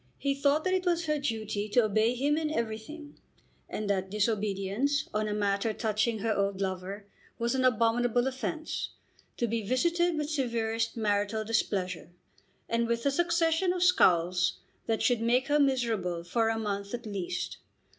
He 0.17 0.33
thought 0.33 0.63
that 0.63 0.73
it 0.73 0.87
was 0.87 1.05
her 1.05 1.19
duty 1.19 1.69
to 1.69 1.83
obey 1.83 2.15
him 2.15 2.35
in 2.35 2.49
everything, 2.49 3.19
and 3.69 3.87
that 3.87 4.09
disobedience 4.09 5.07
on 5.13 5.27
a 5.27 5.33
matter 5.35 5.73
touching 5.73 6.17
her 6.17 6.35
old 6.35 6.59
lover 6.59 7.05
was 7.37 7.53
an 7.53 7.63
abominable 7.63 8.25
offence, 8.25 8.93
to 9.37 9.45
be 9.47 9.61
visited 9.61 10.17
with 10.17 10.27
severest 10.31 10.97
marital 10.97 11.43
displeasure, 11.45 12.09
and 12.67 12.87
with 12.87 13.05
a 13.05 13.11
succession 13.11 13.73
of 13.73 13.83
scowls 13.83 14.61
that 14.87 15.03
should 15.03 15.21
make 15.21 15.49
her 15.49 15.59
miserable 15.59 16.23
for 16.23 16.49
a 16.49 16.57
month 16.57 16.95
at 16.95 17.05
least. 17.05 17.57